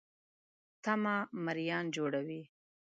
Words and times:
تمه 0.83 1.15
مریان 1.45 1.85
جوړوي. 1.95 2.41